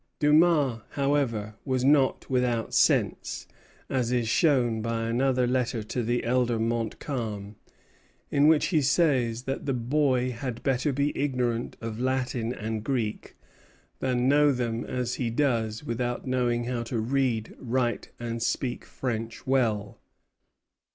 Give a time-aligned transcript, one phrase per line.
[0.17, 3.47] Dumas, however, was not without sense,
[3.87, 7.55] as is shown by another letter to the elder Montcalm,
[8.31, 13.35] in which he says that the boy had better be ignorant of Latin and Greek
[13.99, 19.45] "than know them as he does without knowing how to read, write, and speak French
[19.45, 19.99] well."